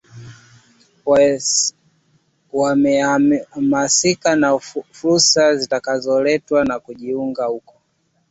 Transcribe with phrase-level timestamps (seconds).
[2.53, 4.59] wamehamasika na
[4.91, 7.73] fursa zitakazoletwa na kujiunga huko